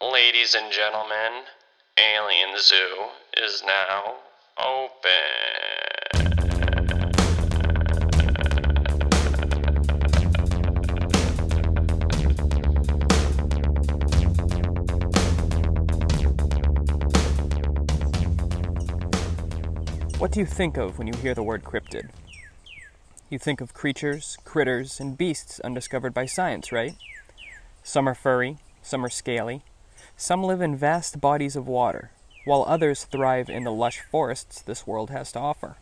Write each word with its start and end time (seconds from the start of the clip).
Ladies 0.00 0.54
and 0.54 0.72
gentlemen, 0.72 1.42
Alien 1.98 2.56
Zoo 2.56 3.08
is 3.36 3.64
now 3.66 4.14
open. 4.56 4.94
What 20.18 20.30
do 20.30 20.38
you 20.38 20.46
think 20.46 20.76
of 20.76 20.96
when 20.96 21.08
you 21.08 21.14
hear 21.14 21.34
the 21.34 21.42
word 21.42 21.64
cryptid? 21.64 22.10
You 23.28 23.40
think 23.40 23.60
of 23.60 23.74
creatures, 23.74 24.38
critters, 24.44 25.00
and 25.00 25.18
beasts 25.18 25.58
undiscovered 25.58 26.14
by 26.14 26.26
science, 26.26 26.70
right? 26.70 26.94
Some 27.82 28.08
are 28.08 28.14
furry, 28.14 28.58
some 28.80 29.04
are 29.04 29.10
scaly, 29.10 29.64
some 30.20 30.42
live 30.42 30.60
in 30.60 30.74
vast 30.74 31.20
bodies 31.20 31.54
of 31.54 31.68
water, 31.68 32.10
while 32.44 32.64
others 32.66 33.04
thrive 33.04 33.48
in 33.48 33.62
the 33.62 33.70
lush 33.70 34.00
forests 34.00 34.60
this 34.60 34.84
world 34.84 35.10
has 35.10 35.30
to 35.30 35.38
offer. 35.38 35.76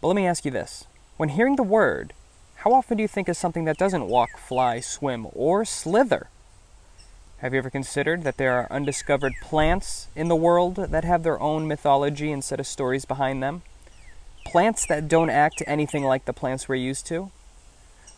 But 0.00 0.08
let 0.08 0.16
me 0.16 0.26
ask 0.26 0.44
you 0.44 0.50
this 0.50 0.86
when 1.18 1.28
hearing 1.28 1.54
the 1.54 1.62
word, 1.62 2.14
how 2.56 2.72
often 2.72 2.96
do 2.96 3.02
you 3.02 3.08
think 3.08 3.28
of 3.28 3.36
something 3.36 3.64
that 3.64 3.78
doesn't 3.78 4.08
walk, 4.08 4.36
fly, 4.38 4.80
swim, 4.80 5.28
or 5.32 5.64
slither? 5.64 6.26
Have 7.38 7.52
you 7.52 7.58
ever 7.58 7.70
considered 7.70 8.24
that 8.24 8.38
there 8.38 8.54
are 8.54 8.72
undiscovered 8.72 9.34
plants 9.40 10.08
in 10.16 10.26
the 10.26 10.34
world 10.34 10.74
that 10.74 11.04
have 11.04 11.22
their 11.22 11.40
own 11.40 11.68
mythology 11.68 12.32
and 12.32 12.42
set 12.42 12.58
of 12.58 12.66
stories 12.66 13.04
behind 13.04 13.40
them? 13.40 13.62
Plants 14.46 14.84
that 14.86 15.06
don't 15.06 15.30
act 15.30 15.62
anything 15.64 16.02
like 16.02 16.24
the 16.24 16.32
plants 16.32 16.68
we're 16.68 16.74
used 16.74 17.06
to? 17.06 17.30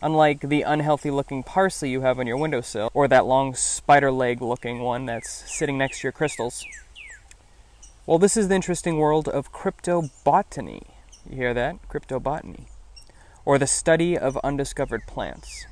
Unlike 0.03 0.49
the 0.49 0.63
unhealthy 0.63 1.11
looking 1.11 1.43
parsley 1.43 1.91
you 1.91 2.01
have 2.01 2.17
on 2.17 2.25
your 2.25 2.37
windowsill, 2.37 2.89
or 2.93 3.07
that 3.07 3.27
long 3.27 3.53
spider 3.53 4.11
leg 4.11 4.41
looking 4.41 4.79
one 4.79 5.05
that's 5.05 5.29
sitting 5.29 5.77
next 5.77 5.99
to 5.99 6.07
your 6.07 6.11
crystals. 6.11 6.65
Well, 8.07 8.17
this 8.17 8.35
is 8.35 8.47
the 8.47 8.55
interesting 8.55 8.97
world 8.97 9.27
of 9.27 9.53
cryptobotany. 9.53 10.87
You 11.29 11.35
hear 11.35 11.53
that? 11.53 11.87
Cryptobotany. 11.87 12.65
Or 13.45 13.59
the 13.59 13.67
study 13.67 14.17
of 14.17 14.37
undiscovered 14.43 15.05
plants. 15.05 15.67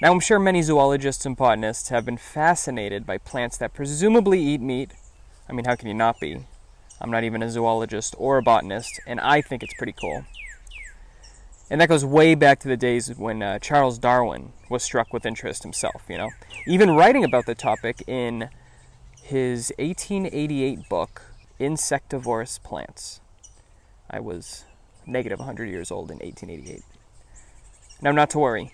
Now, 0.00 0.12
I'm 0.12 0.20
sure 0.20 0.38
many 0.38 0.62
zoologists 0.62 1.26
and 1.26 1.36
botanists 1.36 1.88
have 1.88 2.04
been 2.04 2.16
fascinated 2.16 3.06
by 3.06 3.18
plants 3.18 3.56
that 3.56 3.74
presumably 3.74 4.40
eat 4.40 4.60
meat. 4.60 4.92
I 5.48 5.52
mean, 5.52 5.64
how 5.64 5.74
can 5.74 5.88
you 5.88 5.94
not 5.94 6.20
be? 6.20 6.44
I'm 7.00 7.10
not 7.10 7.24
even 7.24 7.42
a 7.42 7.50
zoologist 7.50 8.14
or 8.18 8.38
a 8.38 8.42
botanist, 8.42 9.00
and 9.04 9.18
I 9.18 9.40
think 9.40 9.64
it's 9.64 9.74
pretty 9.74 9.92
cool. 9.92 10.24
And 11.74 11.80
that 11.80 11.88
goes 11.88 12.04
way 12.04 12.36
back 12.36 12.60
to 12.60 12.68
the 12.68 12.76
days 12.76 13.08
when 13.16 13.42
uh, 13.42 13.58
Charles 13.58 13.98
Darwin 13.98 14.52
was 14.70 14.84
struck 14.84 15.12
with 15.12 15.26
interest 15.26 15.64
himself, 15.64 16.04
you 16.08 16.16
know. 16.16 16.30
Even 16.68 16.92
writing 16.92 17.24
about 17.24 17.46
the 17.46 17.56
topic 17.56 18.04
in 18.06 18.48
his 19.20 19.72
1888 19.80 20.88
book, 20.88 21.22
Insectivorous 21.58 22.60
Plants. 22.62 23.20
I 24.08 24.20
was 24.20 24.66
negative 25.04 25.40
100 25.40 25.68
years 25.68 25.90
old 25.90 26.12
in 26.12 26.18
1888. 26.18 26.84
Now, 28.00 28.12
not 28.12 28.30
to 28.30 28.38
worry. 28.38 28.72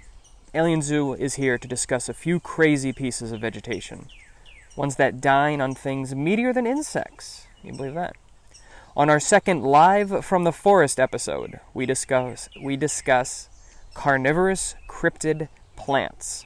Alien 0.53 0.83
Zoo 0.83 1.14
is 1.14 1.37
here 1.37 1.57
to 1.57 1.67
discuss 1.67 2.11
a 2.11 2.12
few 2.12 2.39
crazy 2.39 2.92
pieces 2.92 3.33
of 3.33 3.41
vegetation. 3.41 4.09
Ones 4.77 4.97
that 4.97 5.23
dine 5.23 5.62
on 5.62 5.75
things 5.75 6.12
meatier 6.12 6.53
than 6.53 6.67
insects. 6.67 7.47
You 7.62 7.73
believe 7.73 7.95
that? 7.95 8.14
On 8.96 9.08
our 9.08 9.20
second 9.20 9.62
live 9.62 10.24
from 10.24 10.42
the 10.42 10.50
forest 10.50 10.98
episode, 10.98 11.60
we 11.72 11.86
discuss 11.86 12.48
we 12.60 12.77
discuss 12.77 13.48
carnivorous 13.94 14.74
cryptid 14.88 15.48
plants. 15.77 16.44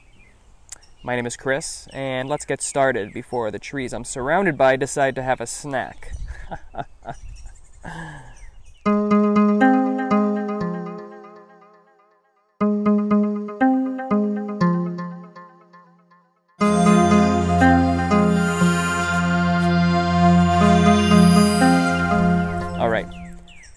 My 1.01 1.15
name 1.15 1.25
is 1.25 1.35
Chris, 1.35 1.87
and 1.91 2.29
let's 2.29 2.45
get 2.45 2.61
started 2.61 3.13
before 3.13 3.49
the 3.49 3.57
trees 3.57 3.93
I'm 3.93 4.05
surrounded 4.05 4.59
by 4.59 4.75
decide 4.75 5.15
to 5.15 5.23
have 5.23 5.41
a 5.41 5.47
snack. 5.47 6.11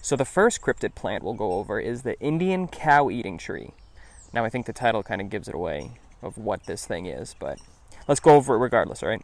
So 0.09 0.15
the 0.15 0.25
first 0.25 0.63
cryptid 0.63 0.95
plant 0.95 1.23
we'll 1.23 1.35
go 1.35 1.53
over 1.53 1.79
is 1.79 2.01
the 2.01 2.19
Indian 2.19 2.67
cow 2.67 3.11
eating 3.11 3.37
tree. 3.37 3.73
Now 4.33 4.43
I 4.43 4.49
think 4.49 4.65
the 4.65 4.73
title 4.73 5.03
kind 5.03 5.21
of 5.21 5.29
gives 5.29 5.47
it 5.47 5.53
away 5.53 5.99
of 6.23 6.35
what 6.35 6.65
this 6.65 6.83
thing 6.83 7.05
is, 7.05 7.35
but 7.37 7.59
let's 8.07 8.19
go 8.19 8.33
over 8.33 8.55
it 8.55 8.57
regardless, 8.57 9.03
all 9.03 9.09
right? 9.09 9.21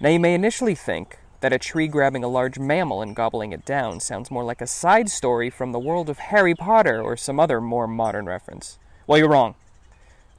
Now 0.00 0.08
you 0.08 0.18
may 0.18 0.34
initially 0.34 0.74
think 0.74 1.18
that 1.42 1.52
a 1.52 1.60
tree 1.60 1.86
grabbing 1.86 2.24
a 2.24 2.28
large 2.28 2.58
mammal 2.58 3.02
and 3.02 3.14
gobbling 3.14 3.52
it 3.52 3.64
down 3.64 4.00
sounds 4.00 4.32
more 4.32 4.42
like 4.42 4.60
a 4.60 4.66
side 4.66 5.10
story 5.10 5.48
from 5.48 5.70
the 5.70 5.78
world 5.78 6.10
of 6.10 6.18
Harry 6.18 6.56
Potter 6.56 7.00
or 7.00 7.16
some 7.16 7.38
other 7.38 7.60
more 7.60 7.86
modern 7.86 8.26
reference. 8.26 8.80
Well, 9.06 9.16
you're 9.16 9.28
wrong. 9.28 9.54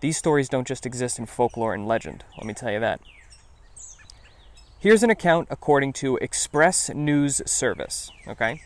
These 0.02 0.18
stories 0.18 0.50
don't 0.50 0.68
just 0.68 0.86
exist 0.86 1.18
in 1.18 1.28
folklore 1.28 1.74
and 1.74 1.88
legend, 1.88 2.26
let 2.38 2.46
me 2.46 2.54
tell 2.54 2.74
you 2.74 2.82
that. 2.82 3.00
Here's 4.82 5.02
an 5.02 5.10
account 5.10 5.48
according 5.50 5.94
to 5.94 6.18
Express 6.18 6.90
News 6.90 7.42
Service, 7.46 8.12
okay? 8.28 8.64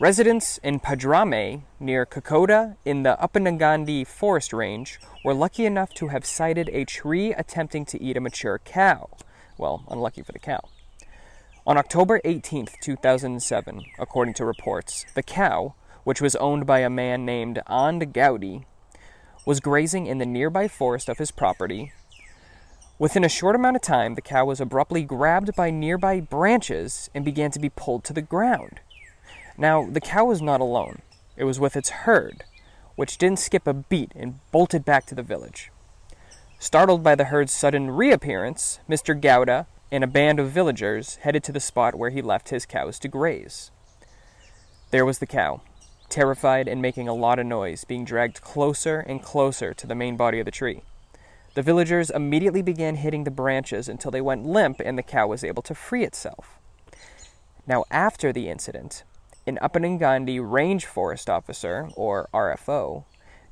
Residents 0.00 0.58
in 0.64 0.80
Padrame, 0.80 1.62
near 1.78 2.06
Kokkada 2.06 2.76
in 2.84 3.02
the 3.02 3.16
Uppinangady 3.20 4.06
Forest 4.06 4.52
Range, 4.54 4.98
were 5.22 5.34
lucky 5.34 5.66
enough 5.66 5.92
to 5.94 6.08
have 6.08 6.24
sighted 6.24 6.70
a 6.72 6.86
tree 6.86 7.34
attempting 7.34 7.84
to 7.84 8.02
eat 8.02 8.16
a 8.16 8.20
mature 8.20 8.58
cow. 8.58 9.10
Well, 9.58 9.84
unlucky 9.88 10.22
for 10.22 10.32
the 10.32 10.38
cow. 10.38 10.60
On 11.66 11.76
October 11.76 12.22
18, 12.24 12.68
2007, 12.80 13.84
according 13.98 14.34
to 14.34 14.46
reports, 14.46 15.04
the 15.14 15.22
cow, 15.22 15.74
which 16.04 16.22
was 16.22 16.34
owned 16.36 16.66
by 16.66 16.78
a 16.78 16.90
man 16.90 17.26
named 17.26 17.60
And 17.68 18.14
Gaudi, 18.14 18.64
was 19.44 19.60
grazing 19.60 20.06
in 20.06 20.18
the 20.18 20.26
nearby 20.26 20.68
forest 20.68 21.10
of 21.10 21.18
his 21.18 21.30
property. 21.30 21.92
Within 22.98 23.24
a 23.24 23.28
short 23.28 23.54
amount 23.54 23.76
of 23.76 23.82
time, 23.82 24.14
the 24.14 24.22
cow 24.22 24.46
was 24.46 24.60
abruptly 24.60 25.02
grabbed 25.02 25.54
by 25.54 25.70
nearby 25.70 26.18
branches 26.18 27.10
and 27.14 27.24
began 27.24 27.50
to 27.50 27.60
be 27.60 27.68
pulled 27.68 28.04
to 28.04 28.14
the 28.14 28.22
ground. 28.22 28.80
Now, 29.56 29.86
the 29.86 30.00
cow 30.00 30.24
was 30.24 30.40
not 30.40 30.60
alone. 30.60 31.02
It 31.36 31.44
was 31.44 31.60
with 31.60 31.76
its 31.76 31.90
herd, 31.90 32.44
which 32.96 33.18
didn't 33.18 33.38
skip 33.38 33.66
a 33.66 33.74
beat 33.74 34.12
and 34.14 34.40
bolted 34.50 34.84
back 34.84 35.06
to 35.06 35.14
the 35.14 35.22
village. 35.22 35.70
Startled 36.58 37.02
by 37.02 37.14
the 37.14 37.24
herd's 37.24 37.52
sudden 37.52 37.90
reappearance, 37.90 38.78
Mr. 38.88 39.18
Gowda 39.18 39.66
and 39.90 40.02
a 40.02 40.06
band 40.06 40.40
of 40.40 40.50
villagers 40.50 41.16
headed 41.16 41.44
to 41.44 41.52
the 41.52 41.60
spot 41.60 41.94
where 41.94 42.10
he 42.10 42.22
left 42.22 42.48
his 42.48 42.64
cows 42.64 42.98
to 43.00 43.08
graze. 43.08 43.70
There 44.90 45.04
was 45.04 45.18
the 45.18 45.26
cow, 45.26 45.60
terrified 46.08 46.68
and 46.68 46.80
making 46.80 47.08
a 47.08 47.14
lot 47.14 47.38
of 47.38 47.46
noise, 47.46 47.84
being 47.84 48.04
dragged 48.04 48.40
closer 48.40 49.00
and 49.00 49.22
closer 49.22 49.74
to 49.74 49.86
the 49.86 49.94
main 49.94 50.16
body 50.16 50.38
of 50.38 50.44
the 50.44 50.50
tree. 50.50 50.82
The 51.54 51.62
villagers 51.62 52.10
immediately 52.10 52.62
began 52.62 52.96
hitting 52.96 53.24
the 53.24 53.30
branches 53.30 53.88
until 53.88 54.10
they 54.10 54.20
went 54.20 54.46
limp 54.46 54.80
and 54.82 54.96
the 54.96 55.02
cow 55.02 55.26
was 55.26 55.44
able 55.44 55.62
to 55.62 55.74
free 55.74 56.04
itself. 56.04 56.58
Now, 57.66 57.84
after 57.90 58.32
the 58.32 58.48
incident, 58.48 59.04
an 59.46 59.58
Uppinangady 59.62 60.40
Range 60.42 60.84
Forest 60.84 61.28
Officer, 61.28 61.88
or 61.96 62.28
RFO, 62.32 63.04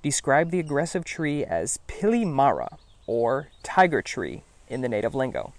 described 0.02 0.50
the 0.50 0.60
aggressive 0.60 1.04
tree 1.04 1.44
as 1.44 1.78
Pili 1.88 2.26
Mara, 2.26 2.78
or 3.06 3.48
tiger 3.62 4.02
tree, 4.02 4.42
in 4.68 4.80
the 4.80 4.88
native 4.88 5.14
lingo. 5.14 5.52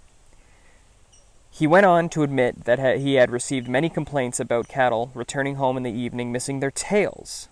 He 1.50 1.66
went 1.66 1.84
on 1.84 2.08
to 2.10 2.22
admit 2.22 2.64
that 2.64 2.98
he 2.98 3.14
had 3.14 3.30
received 3.30 3.68
many 3.68 3.90
complaints 3.90 4.40
about 4.40 4.68
cattle 4.68 5.10
returning 5.14 5.56
home 5.56 5.76
in 5.76 5.82
the 5.82 5.92
evening 5.92 6.32
missing 6.32 6.60
their 6.60 6.70
tails. 6.70 7.48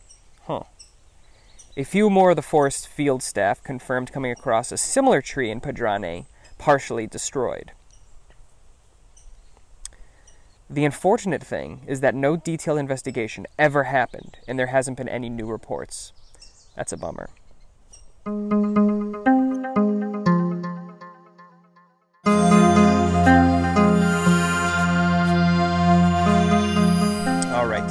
Huh. 0.46 0.62
A 1.76 1.84
few 1.84 2.08
more 2.08 2.30
of 2.30 2.36
the 2.36 2.42
forest 2.42 2.88
field 2.88 3.22
staff 3.22 3.62
confirmed 3.62 4.10
coming 4.10 4.32
across 4.32 4.72
a 4.72 4.78
similar 4.78 5.20
tree 5.20 5.50
in 5.50 5.60
Padrame, 5.60 6.24
partially 6.56 7.06
destroyed. 7.06 7.72
The 10.72 10.84
unfortunate 10.84 11.42
thing 11.42 11.80
is 11.88 11.98
that 11.98 12.14
no 12.14 12.36
detailed 12.36 12.78
investigation 12.78 13.44
ever 13.58 13.82
happened, 13.82 14.36
and 14.46 14.56
there 14.56 14.68
hasn't 14.68 14.96
been 14.96 15.08
any 15.08 15.28
new 15.28 15.46
reports. 15.46 16.12
That's 16.76 16.92
a 16.92 16.96
bummer. 16.96 17.28
All 27.52 27.66
right. 27.66 27.90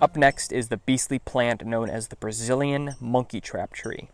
Up 0.00 0.16
next 0.16 0.52
is 0.52 0.70
the 0.70 0.78
beastly 0.78 1.20
plant 1.20 1.64
known 1.64 1.88
as 1.88 2.08
the 2.08 2.16
Brazilian 2.16 2.96
monkey 3.00 3.40
trap 3.40 3.72
tree. 3.72 4.08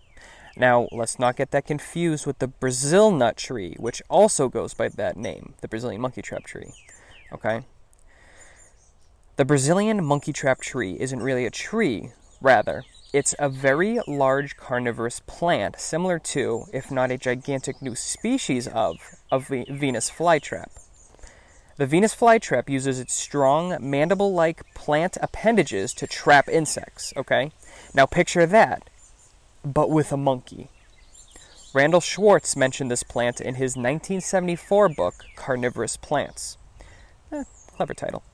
Now, 0.58 0.88
let's 0.92 1.18
not 1.18 1.36
get 1.36 1.52
that 1.52 1.64
confused 1.64 2.26
with 2.26 2.38
the 2.38 2.48
Brazil 2.48 3.10
nut 3.10 3.38
tree, 3.38 3.76
which 3.78 4.02
also 4.10 4.50
goes 4.50 4.74
by 4.74 4.90
that 4.90 5.16
name, 5.16 5.54
the 5.62 5.68
Brazilian 5.68 6.02
monkey 6.02 6.20
trap 6.20 6.44
tree. 6.44 6.74
Okay? 7.32 7.62
The 9.38 9.44
Brazilian 9.44 10.04
monkey 10.04 10.32
trap 10.32 10.60
tree 10.60 10.96
isn't 10.98 11.22
really 11.22 11.46
a 11.46 11.50
tree, 11.52 12.10
rather, 12.40 12.82
It's 13.12 13.36
a 13.38 13.48
very 13.48 14.00
large 14.08 14.56
carnivorous 14.56 15.20
plant, 15.28 15.78
similar 15.78 16.18
to, 16.34 16.64
if 16.72 16.90
not 16.90 17.12
a 17.12 17.18
gigantic 17.18 17.80
new 17.80 17.94
species 17.94 18.66
of, 18.66 18.96
of 19.30 19.46
the 19.46 19.64
Venus 19.70 20.10
flytrap. 20.10 20.70
The 21.76 21.86
Venus 21.86 22.16
flytrap 22.16 22.68
uses 22.68 22.98
its 22.98 23.14
strong 23.14 23.76
mandible 23.78 24.34
like 24.34 24.74
plant 24.74 25.16
appendages 25.22 25.94
to 25.94 26.08
trap 26.08 26.48
insects, 26.48 27.14
okay? 27.16 27.52
Now 27.94 28.06
picture 28.06 28.44
that, 28.44 28.90
but 29.64 29.88
with 29.88 30.10
a 30.10 30.16
monkey. 30.16 30.68
Randall 31.72 32.00
Schwartz 32.00 32.56
mentioned 32.56 32.90
this 32.90 33.04
plant 33.04 33.40
in 33.40 33.54
his 33.54 33.76
1974 33.76 34.88
book, 34.88 35.14
Carnivorous 35.36 35.96
Plants. 35.96 36.58
Eh, 37.30 37.44
clever 37.76 37.94
title. 37.94 38.24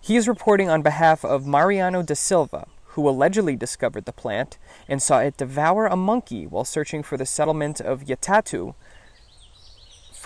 He 0.00 0.16
is 0.16 0.28
reporting 0.28 0.68
on 0.68 0.82
behalf 0.82 1.24
of 1.24 1.46
Mariano 1.46 2.02
da 2.02 2.14
Silva, 2.14 2.66
who 2.88 3.08
allegedly 3.08 3.56
discovered 3.56 4.04
the 4.04 4.12
plant 4.12 4.58
and 4.88 5.02
saw 5.02 5.18
it 5.20 5.36
devour 5.36 5.86
a 5.86 5.96
monkey 5.96 6.46
while 6.46 6.64
searching 6.64 7.02
for 7.02 7.16
the 7.16 7.26
settlement 7.26 7.80
of 7.80 8.04
Yatatu 8.04 8.74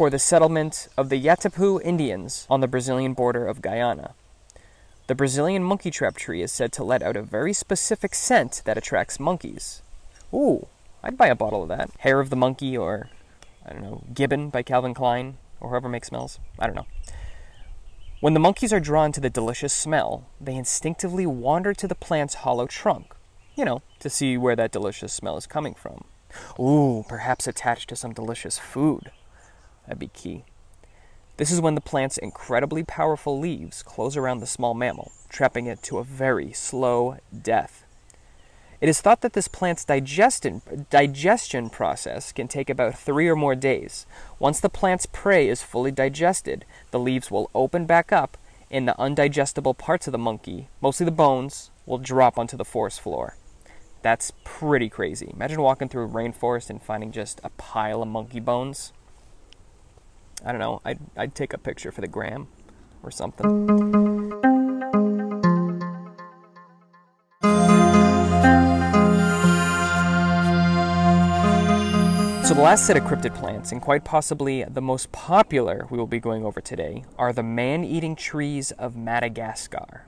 for 0.01 0.09
the 0.09 0.19
settlement 0.19 0.89
of 0.97 1.11
the 1.11 1.23
Yatapu 1.23 1.79
Indians 1.83 2.47
on 2.49 2.61
the 2.61 2.69
Brazilian 2.69 3.13
border 3.13 3.47
of 3.47 3.61
Guyana. 3.61 4.15
The 5.09 5.15
Brazilian 5.15 5.63
monkey 5.63 5.91
trap 5.91 6.17
tree 6.17 6.41
is 6.41 6.53
said 6.53 6.73
to 6.73 6.85
let 6.85 7.03
out 7.03 7.17
a 7.17 7.23
very 7.23 7.53
specific 7.53 8.15
scent 8.15 8.63
that 8.65 8.79
attracts 8.79 9.21
monkeys. 9.21 9.83
Ooh, 10.33 10.69
I'd 11.03 11.19
buy 11.19 11.27
a 11.27 11.35
bottle 11.35 11.63
of 11.63 11.69
that. 11.69 11.91
Hair 11.99 12.21
of 12.21 12.31
the 12.31 12.37
monkey 12.37 12.79
or 12.79 13.11
I 13.67 13.75
don't 13.75 13.83
know, 13.83 14.05
Gibbon 14.15 14.49
by 14.49 14.63
Calvin 14.63 14.95
Klein 14.95 15.37
or 15.61 15.69
whoever 15.69 15.89
makes 15.89 16.09
smells. 16.09 16.39
I 16.59 16.67
don't 16.67 16.77
know. 16.77 16.87
When 18.21 18.35
the 18.35 18.41
monkeys 18.41 18.71
are 18.71 18.81
drawn 18.81 19.13
to 19.13 19.21
the 19.21 19.31
delicious 19.31 19.73
smell, 19.73 20.29
they 20.39 20.55
instinctively 20.55 21.25
wander 21.25 21.73
to 21.73 21.89
the 21.89 21.95
plant's 21.95 22.35
hollow 22.35 22.67
trunk, 22.67 23.15
you 23.55 23.65
know, 23.65 23.81
to 23.99 24.11
see 24.11 24.37
where 24.37 24.55
that 24.57 24.73
delicious 24.73 25.15
smell 25.15 25.39
is 25.39 25.47
coming 25.47 25.73
from. 25.73 26.05
Ooh, 26.59 27.03
perhaps 27.09 27.47
attached 27.47 27.89
to 27.89 27.97
some 27.97 28.13
delicious 28.13 28.59
food. 28.59 29.11
That'd 29.87 29.99
be 29.99 30.09
key. 30.09 30.45
This 31.39 31.51
is 31.51 31.63
when 31.63 31.75
the 31.75 31.81
plant's 31.81 32.19
incredibly 32.19 32.85
powerful 32.85 33.39
leaves 33.39 33.83
close 33.83 34.19
around 34.19 34.41
the 34.41 34.47
small 34.47 34.75
mammal, 34.75 35.13
trapping 35.31 35.65
it 35.65 35.83
to 35.85 35.97
a 35.97 36.05
very 36.05 36.53
slow 36.53 37.17
death. 37.35 37.87
It 38.81 38.89
is 38.89 39.03
thought 39.03 39.21
that 39.21 39.35
this 39.35 39.49
plant's 39.49 39.85
digestion, 39.85 40.63
process 41.71 42.33
can 42.33 42.49
take 42.49 42.71
about 42.71 42.99
three 42.99 43.29
or 43.29 43.37
more 43.37 43.55
days. 43.55 44.07
Once 44.39 44.59
the 44.59 44.71
plant's 44.71 45.05
prey 45.05 45.49
is 45.49 45.63
fully 45.63 45.91
digested, 45.91 46.65
the 46.91 46.99
leaves 46.99 47.31
will 47.31 47.51
open 47.55 47.85
back 47.85 48.11
up, 48.11 48.39
and 48.71 48.89
the 48.89 48.95
undigestible 48.99 49.77
parts 49.77 50.07
of 50.07 50.13
the 50.13 50.19
monkey, 50.19 50.69
mostly 50.81 51.05
the 51.05 51.11
bones, 51.11 51.71
will 51.85 51.99
drop 51.99 52.39
onto 52.39 52.57
the 52.57 52.65
forest 52.65 53.03
floor. 53.03 53.37
That's 54.01 54.33
pretty 54.45 54.89
crazy. 54.89 55.31
Imagine 55.35 55.61
walking 55.61 55.91
through 55.91 56.07
a 56.07 56.09
rainforest 56.09 56.71
and 56.71 56.83
finding 56.83 57.13
just 57.13 57.39
a 57.45 57.51
pile 57.51 58.01
of 58.01 58.09
monkey 58.09 58.41
bones. 58.41 58.95
I 60.43 60.53
don't 60.53 60.61
know. 60.61 60.81
I'd, 60.87 61.01
I'd 61.19 61.35
take 61.35 61.53
a 61.53 61.59
picture 61.59 61.93
for 61.93 62.01
the 62.01 62.09
gram 62.09 62.49
or 63.03 63.11
something. 63.11 64.41
The 72.61 72.65
last 72.65 72.87
set 72.87 72.95
of 72.99 73.05
cryptid 73.05 73.35
plants, 73.35 73.73
and 73.73 73.81
quite 73.81 74.05
possibly 74.05 74.65
the 74.65 74.83
most 74.83 75.11
popular 75.13 75.87
we 75.89 75.97
will 75.97 76.07
be 76.07 76.21
going 76.21 76.45
over 76.45 76.61
today, 76.61 77.03
are 77.17 77.33
the 77.33 77.43
man 77.43 77.83
eating 77.83 78.15
trees 78.15 78.71
of 78.73 78.95
Madagascar. 78.95 80.05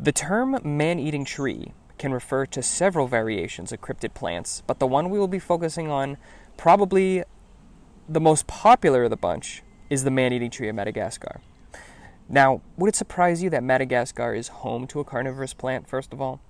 The 0.00 0.10
term 0.10 0.58
man 0.64 0.98
eating 0.98 1.24
tree 1.24 1.74
can 1.96 2.12
refer 2.12 2.44
to 2.46 2.60
several 2.60 3.06
variations 3.06 3.70
of 3.70 3.80
cryptid 3.80 4.14
plants, 4.14 4.64
but 4.66 4.80
the 4.80 4.86
one 4.88 5.10
we 5.10 5.18
will 5.20 5.28
be 5.28 5.38
focusing 5.38 5.88
on, 5.88 6.16
probably 6.56 7.22
the 8.08 8.20
most 8.20 8.48
popular 8.48 9.04
of 9.04 9.10
the 9.10 9.16
bunch, 9.16 9.62
is 9.90 10.02
the 10.02 10.10
man 10.10 10.32
eating 10.32 10.50
tree 10.50 10.68
of 10.68 10.74
Madagascar. 10.74 11.40
Now, 12.28 12.62
would 12.76 12.88
it 12.88 12.96
surprise 12.96 13.44
you 13.44 13.50
that 13.50 13.62
Madagascar 13.62 14.34
is 14.34 14.48
home 14.48 14.88
to 14.88 14.98
a 14.98 15.04
carnivorous 15.04 15.54
plant, 15.54 15.88
first 15.88 16.12
of 16.12 16.20
all? 16.20 16.40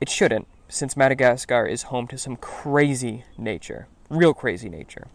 It 0.00 0.08
shouldn't, 0.08 0.48
since 0.68 0.96
Madagascar 0.96 1.66
is 1.66 1.84
home 1.84 2.06
to 2.08 2.18
some 2.18 2.36
crazy 2.36 3.24
nature, 3.36 3.86
real 4.08 4.34
crazy 4.34 4.68
nature. 4.68 5.06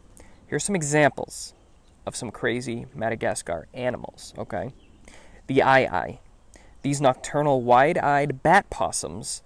Here's 0.47 0.63
some 0.63 0.75
examples 0.75 1.53
of 2.05 2.15
some 2.15 2.31
crazy 2.31 2.85
Madagascar 2.93 3.67
animals, 3.73 4.33
okay? 4.37 4.73
The 5.47 5.61
aye-aye. 5.61 6.19
These 6.81 7.01
nocturnal 7.01 7.61
wide 7.61 7.97
eyed 7.97 8.41
bat 8.41 8.69
possums 8.69 9.43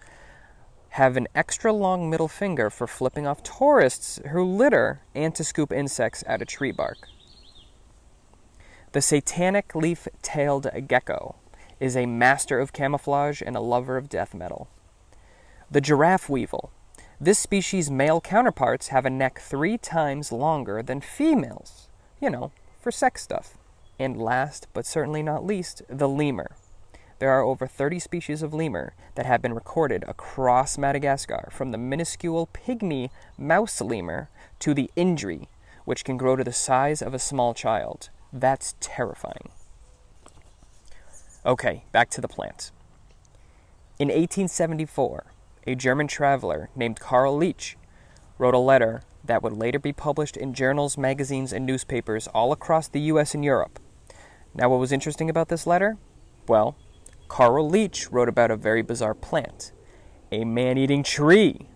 have 0.90 1.18
an 1.18 1.28
extra 1.34 1.74
long 1.74 2.10
middle 2.10 2.28
finger 2.28 2.70
for 2.70 2.86
flipping 2.86 3.26
off 3.26 3.42
tourists 3.42 4.20
who 4.32 4.44
litter 4.44 5.02
and 5.16 5.34
to 5.34 5.44
scoop 5.44 5.72
insects 5.72 6.24
out 6.28 6.42
of 6.42 6.48
tree 6.48 6.72
bark. 6.72 7.08
The 8.92 9.02
satanic 9.02 9.74
leaf 9.74 10.08
tailed 10.22 10.70
gecko 10.88 11.36
is 11.80 11.98
a 11.98 12.06
master 12.06 12.60
of 12.60 12.74
camouflage 12.74 13.42
and 13.44 13.56
a 13.56 13.60
lover 13.60 13.98
of 13.98 14.08
death 14.08 14.36
metal. 14.36 14.70
The 15.74 15.82
giraffe 15.82 16.30
weevil. 16.30 16.70
This 17.20 17.40
species' 17.40 17.90
male 17.90 18.22
counterparts 18.22 18.90
have 18.90 19.08
a 19.08 19.10
neck 19.10 19.40
three 19.40 19.80
times 19.80 20.32
longer 20.32 20.84
than 20.84 21.02
females, 21.02 21.90
you 22.22 22.30
know, 22.30 22.52
for 22.80 22.92
sex 22.92 23.24
stuff. 23.24 23.58
And 23.98 24.22
last, 24.22 24.68
but 24.74 24.86
certainly 24.86 25.24
not 25.24 25.44
least, 25.44 25.82
the 25.90 26.08
lemur. 26.08 26.52
There 27.18 27.32
are 27.32 27.42
over 27.42 27.66
30 27.66 27.98
species 27.98 28.44
of 28.44 28.54
lemur 28.54 28.94
that 29.16 29.26
have 29.26 29.42
been 29.42 29.56
recorded 29.56 30.06
across 30.08 30.78
Madagascar, 30.78 31.50
from 31.52 31.72
the 31.72 31.80
minuscule 31.80 32.50
pygmy 32.54 33.10
mouse 33.36 33.82
lemur 33.82 34.30
to 34.60 34.76
the 34.76 34.92
indri, 34.96 35.48
which 35.86 36.06
can 36.06 36.18
grow 36.18 36.36
to 36.36 36.44
the 36.44 36.54
size 36.54 37.02
of 37.02 37.16
a 37.16 37.20
small 37.20 37.56
child. 37.56 38.12
That's 38.32 38.76
terrifying. 38.80 39.50
Okay, 41.44 41.86
back 41.92 42.12
to 42.12 42.22
the 42.22 42.28
plant. 42.28 42.70
In 43.98 44.10
1874, 44.10 45.24
a 45.66 45.76
German 45.76 46.08
traveler 46.08 46.70
named 46.76 47.00
Karl 47.00 47.36
Leech 47.36 47.78
wrote 48.38 48.54
a 48.54 48.60
letter 48.60 49.02
that 49.24 49.42
would 49.42 49.54
later 49.54 49.80
be 49.80 49.94
published 49.94 50.36
in 50.36 50.54
journals, 50.54 50.98
magazines, 50.98 51.54
and 51.54 51.66
newspapers 51.66 52.28
all 52.28 52.52
across 52.52 52.88
the 52.88 53.02
US 53.02 53.34
and 53.34 53.46
Europe. 53.46 53.80
Now, 54.54 54.70
what 54.70 54.80
was 54.80 54.92
interesting 54.92 55.30
about 55.30 55.48
this 55.48 55.66
letter? 55.66 55.98
Well, 56.48 56.76
Karl 57.28 57.68
Leech 57.68 58.12
wrote 58.12 58.30
about 58.30 58.52
a 58.52 58.58
very 58.58 58.82
bizarre 58.82 59.16
plant 59.16 59.72
a 60.32 60.44
man 60.44 60.80
eating 60.80 61.04
tree. 61.04 61.68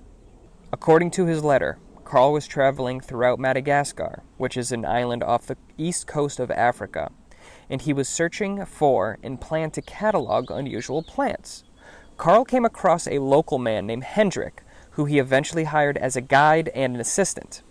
According 0.73 1.11
to 1.11 1.25
his 1.27 1.43
letter, 1.43 1.77
Karl 2.03 2.33
was 2.33 2.47
traveling 2.47 2.99
throughout 2.99 3.37
Madagascar, 3.37 4.23
which 4.37 4.57
is 4.57 4.71
an 4.71 4.83
island 4.83 5.23
off 5.23 5.45
the 5.45 5.57
east 5.77 6.07
coast 6.07 6.39
of 6.39 6.49
Africa, 6.49 7.11
and 7.69 7.83
he 7.83 7.93
was 7.93 8.09
searching 8.09 8.65
for 8.65 9.19
and 9.21 9.39
planned 9.39 9.73
to 9.73 9.83
catalog 9.83 10.49
unusual 10.49 11.03
plants. 11.03 11.65
Karl 12.17 12.45
came 12.45 12.65
across 12.65 13.07
a 13.07 13.19
local 13.19 13.59
man 13.59 13.85
named 13.85 14.03
Hendrik, 14.03 14.63
who 14.91 15.05
he 15.05 15.19
eventually 15.19 15.65
hired 15.65 15.97
as 15.97 16.15
a 16.15 16.21
guide 16.21 16.69
and 16.73 16.95
an 16.95 17.01
assistant. 17.01 17.61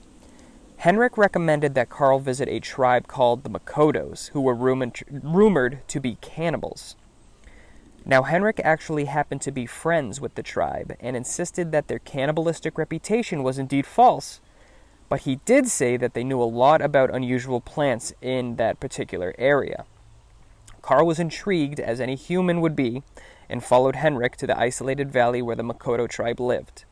Henrik 0.78 1.18
recommended 1.18 1.74
that 1.74 1.90
Carl 1.90 2.20
visit 2.20 2.48
a 2.48 2.60
tribe 2.60 3.08
called 3.08 3.42
the 3.42 3.50
Makotos, 3.50 4.28
who 4.28 4.40
were 4.40 4.54
rumored, 4.54 5.02
rumored 5.10 5.80
to 5.88 5.98
be 5.98 6.16
cannibals. 6.20 6.94
Now, 8.04 8.22
Henrik 8.22 8.60
actually 8.62 9.06
happened 9.06 9.40
to 9.42 9.50
be 9.50 9.66
friends 9.66 10.20
with 10.20 10.36
the 10.36 10.42
tribe 10.44 10.94
and 11.00 11.16
insisted 11.16 11.72
that 11.72 11.88
their 11.88 11.98
cannibalistic 11.98 12.78
reputation 12.78 13.42
was 13.42 13.58
indeed 13.58 13.84
false, 13.84 14.40
but 15.08 15.22
he 15.22 15.40
did 15.44 15.66
say 15.66 15.96
that 15.96 16.14
they 16.14 16.22
knew 16.22 16.40
a 16.40 16.44
lot 16.44 16.80
about 16.80 17.12
unusual 17.12 17.60
plants 17.60 18.12
in 18.22 18.56
that 18.56 18.78
particular 18.78 19.34
area. 19.38 19.86
Carl 20.82 21.06
was 21.06 21.18
intrigued, 21.18 21.80
as 21.80 22.00
any 22.00 22.14
human 22.14 22.60
would 22.60 22.76
be, 22.76 23.02
and 23.48 23.64
followed 23.64 23.96
Henrik 23.96 24.36
to 24.36 24.46
the 24.46 24.58
isolated 24.58 25.10
valley 25.10 25.42
where 25.42 25.56
the 25.56 25.62
Makoto 25.62 26.08
tribe 26.08 26.40
lived. 26.40 26.84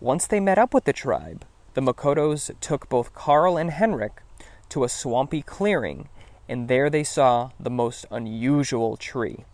Once 0.00 0.26
they 0.26 0.40
met 0.40 0.58
up 0.58 0.74
with 0.74 0.84
the 0.84 0.92
tribe, 0.92 1.44
the 1.74 1.80
Makotos 1.80 2.50
took 2.60 2.88
both 2.88 3.14
Karl 3.14 3.56
and 3.56 3.70
Henrik 3.70 4.22
to 4.68 4.84
a 4.84 4.88
swampy 4.88 5.42
clearing, 5.42 6.08
and 6.48 6.68
there 6.68 6.90
they 6.90 7.04
saw 7.04 7.50
the 7.58 7.70
most 7.70 8.06
unusual 8.10 8.96
tree. 8.96 9.44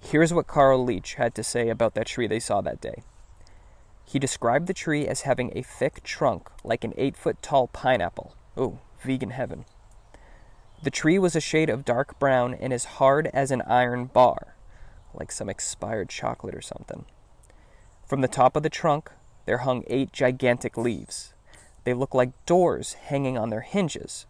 Here's 0.00 0.32
what 0.32 0.46
Karl 0.46 0.84
Leech 0.84 1.14
had 1.14 1.34
to 1.34 1.42
say 1.42 1.68
about 1.68 1.94
that 1.94 2.06
tree 2.06 2.26
they 2.26 2.38
saw 2.38 2.60
that 2.60 2.80
day. 2.80 3.02
He 4.04 4.18
described 4.18 4.68
the 4.68 4.74
tree 4.74 5.06
as 5.06 5.22
having 5.22 5.50
a 5.54 5.62
thick 5.62 6.02
trunk 6.04 6.48
like 6.62 6.84
an 6.84 6.94
eight 6.96 7.16
foot 7.16 7.42
tall 7.42 7.66
pineapple. 7.66 8.36
Oh, 8.56 8.78
vegan 9.00 9.30
heaven. 9.30 9.64
The 10.82 10.90
tree 10.90 11.18
was 11.18 11.34
a 11.34 11.40
shade 11.40 11.68
of 11.68 11.84
dark 11.84 12.18
brown 12.18 12.54
and 12.54 12.72
as 12.72 12.84
hard 12.84 13.28
as 13.32 13.50
an 13.50 13.62
iron 13.62 14.04
bar, 14.06 14.54
like 15.16 15.32
some 15.32 15.48
expired 15.48 16.08
chocolate 16.08 16.54
or 16.54 16.60
something. 16.60 17.04
From 18.06 18.20
the 18.20 18.28
top 18.28 18.56
of 18.56 18.62
the 18.62 18.70
trunk, 18.70 19.10
there 19.44 19.58
hung 19.58 19.84
eight 19.86 20.12
gigantic 20.12 20.76
leaves. 20.76 21.34
They 21.84 21.94
looked 21.94 22.14
like 22.14 22.46
doors 22.46 22.94
hanging 22.94 23.38
on 23.38 23.50
their 23.50 23.60
hinges. 23.60 24.26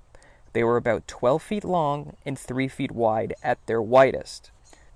They 0.53 0.65
were 0.65 0.77
about 0.77 1.09
12 1.09 1.43
feet 1.43 1.65
long 1.65 2.17
and 2.25 2.39
3 2.39 2.69
feet 2.69 2.93
wide 2.93 3.35
at 3.43 3.65
their 3.67 3.83
widest 3.83 4.51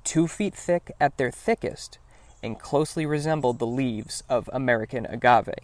two 0.04 0.26
feet 0.26 0.54
thick 0.54 0.92
at 1.00 1.16
their 1.16 1.30
thickest, 1.30 1.98
and 2.42 2.58
closely 2.58 3.04
resembled 3.04 3.58
the 3.58 3.66
leaves 3.66 4.22
of 4.28 4.48
American 4.52 5.06
agave. 5.06 5.54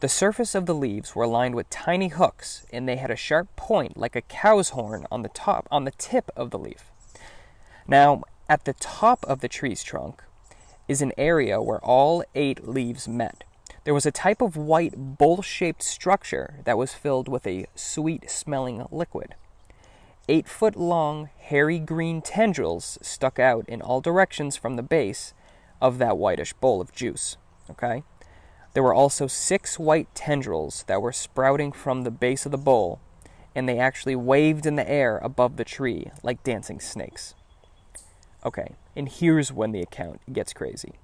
The 0.00 0.08
surface 0.08 0.54
of 0.56 0.66
the 0.66 0.74
leaves 0.74 1.14
were 1.14 1.26
lined 1.26 1.54
with 1.54 1.70
tiny 1.70 2.08
hooks, 2.08 2.66
and 2.72 2.88
they 2.88 2.96
had 2.96 3.10
a 3.10 3.16
sharp 3.16 3.54
point 3.54 3.96
like 3.96 4.16
a 4.16 4.22
cow's 4.22 4.70
horn 4.70 5.06
on 5.12 5.22
the 5.22 5.28
top 5.28 5.68
on 5.70 5.84
the 5.84 5.92
tip 5.92 6.30
of 6.36 6.50
the 6.50 6.58
leaf. 6.58 6.90
Now, 7.86 8.22
at 8.52 8.66
the 8.66 8.74
top 8.74 9.24
of 9.24 9.40
the 9.40 9.48
tree's 9.48 9.82
trunk 9.82 10.22
is 10.86 11.00
an 11.00 11.10
area 11.16 11.62
where 11.62 11.82
all 11.82 12.22
eight 12.34 12.68
leaves 12.68 13.08
met. 13.08 13.44
There 13.84 13.94
was 13.94 14.04
a 14.04 14.10
type 14.10 14.42
of 14.42 14.58
white 14.58 14.92
bowl 15.16 15.40
shaped 15.40 15.82
structure 15.82 16.56
that 16.66 16.76
was 16.76 16.92
filled 16.92 17.28
with 17.28 17.46
a 17.46 17.64
sweet 17.74 18.30
smelling 18.30 18.84
liquid. 18.90 19.36
Eight 20.28 20.46
foot 20.46 20.76
long, 20.76 21.30
hairy 21.38 21.78
green 21.78 22.20
tendrils 22.20 22.98
stuck 23.00 23.38
out 23.38 23.66
in 23.70 23.80
all 23.80 24.02
directions 24.02 24.58
from 24.58 24.76
the 24.76 24.82
base 24.82 25.32
of 25.80 25.96
that 25.96 26.18
whitish 26.18 26.52
bowl 26.52 26.82
of 26.82 26.92
juice. 26.92 27.38
Okay? 27.70 28.02
There 28.74 28.82
were 28.82 28.92
also 28.92 29.28
six 29.28 29.78
white 29.78 30.14
tendrils 30.14 30.84
that 30.88 31.00
were 31.00 31.12
sprouting 31.12 31.72
from 31.72 32.02
the 32.02 32.10
base 32.10 32.44
of 32.44 32.52
the 32.52 32.58
bowl, 32.58 33.00
and 33.54 33.66
they 33.66 33.78
actually 33.78 34.14
waved 34.14 34.66
in 34.66 34.76
the 34.76 34.86
air 34.86 35.16
above 35.22 35.56
the 35.56 35.64
tree 35.64 36.10
like 36.22 36.44
dancing 36.44 36.80
snakes. 36.80 37.34
Okay, 38.44 38.74
and 38.96 39.08
here's 39.08 39.52
when 39.52 39.72
the 39.72 39.82
account 39.82 40.20
gets 40.32 40.52
crazy. 40.52 40.94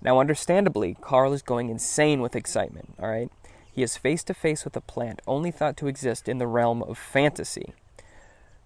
Now, 0.00 0.20
understandably, 0.20 0.96
Carl 1.00 1.32
is 1.32 1.42
going 1.42 1.68
insane 1.68 2.20
with 2.20 2.36
excitement, 2.36 2.94
alright? 3.00 3.30
He 3.70 3.82
is 3.82 3.96
face 3.96 4.24
to 4.24 4.34
face 4.34 4.64
with 4.64 4.76
a 4.76 4.80
plant 4.80 5.20
only 5.26 5.50
thought 5.50 5.76
to 5.78 5.86
exist 5.86 6.28
in 6.28 6.38
the 6.38 6.46
realm 6.46 6.82
of 6.82 6.98
fantasy. 6.98 7.74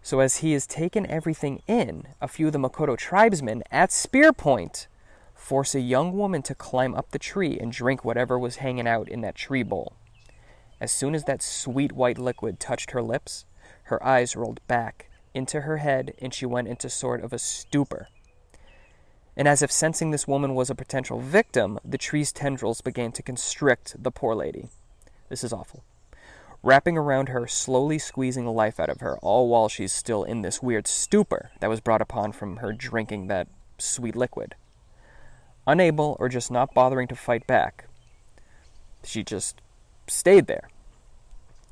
So, 0.03 0.21
as 0.21 0.39
he 0.39 0.53
has 0.53 0.67
taken 0.67 1.07
everything 1.07 1.63
in, 1.67 2.09
a 2.21 2.29
few 2.29 2.47
of 2.47 2.53
the 2.53 2.59
Makoto 2.59 2.97
tribesmen 2.97 3.63
at 3.71 3.93
spear 3.93 4.33
point 4.33 4.89
force 5.35 5.75
a 5.75 5.81
young 5.81 6.17
woman 6.17 6.43
to 6.43 6.55
climb 6.55 6.95
up 6.95 7.11
the 7.11 7.19
tree 7.19 7.59
and 7.59 7.73
drink 7.73 8.05
whatever 8.05 8.39
was 8.39 8.57
hanging 8.57 8.87
out 8.87 9.09
in 9.09 9.21
that 9.23 9.35
tree 9.35 9.63
bowl. 9.63 9.95
As 10.81 10.93
soon 10.93 11.15
as 11.15 11.25
that 11.25 11.43
sweet 11.43 11.93
white 11.93 12.19
liquid 12.19 12.59
touched 12.59 12.93
her 12.93 13.03
lips, 13.03 13.45
her 13.85 14.03
eyes 14.05 14.37
rolled 14.37 14.61
back 14.67 15.09
into 15.35 15.63
her 15.63 15.79
head 15.79 16.15
and 16.21 16.33
she 16.33 16.47
went 16.47 16.69
into 16.69 16.89
sort 16.89 17.23
of 17.23 17.33
a 17.33 17.39
stupor. 17.39 18.09
And 19.37 19.49
as 19.49 19.63
if 19.63 19.73
sensing 19.73 20.11
this 20.11 20.29
woman 20.29 20.55
was 20.55 20.69
a 20.69 20.75
potential 20.75 21.19
victim, 21.19 21.79
the 21.85 21.99
tree's 21.99 22.33
tendrils 22.33 22.81
began 22.81 23.13
to 23.13 23.23
constrict 23.23 24.03
the 24.03 24.11
poor 24.11 24.35
lady. 24.35 24.69
This 25.29 25.43
is 25.43 25.53
awful. 25.53 25.85
Wrapping 26.63 26.97
around 26.97 27.31
her, 27.31 27.47
slowly 27.47 27.99
squeezing 27.99 28.47
life 28.47 28.79
out 28.79 28.91
of 28.91 29.01
her, 29.01 29.19
all 29.19 29.49
while 29.49 29.69
she's 29.69 29.93
still 29.93 30.23
in 30.23 30.43
this 30.43 30.63
weird 30.63 30.87
stupor 30.87 31.51
that 31.61 31.71
was 31.71 31.81
brought 31.81 32.03
upon 32.03 32.33
from 32.33 32.59
her 32.59 32.73
drinking 32.73 33.27
that 33.27 33.49
sweet 33.79 34.15
liquid. 34.15 34.55
Unable 35.67 36.17
or 36.21 36.29
just 36.29 36.51
not 36.51 36.75
bothering 36.75 37.09
to 37.09 37.17
fight 37.17 37.47
back, 37.47 37.87
she 39.05 39.25
just 39.25 39.61
stayed 40.07 40.47
there. 40.47 40.69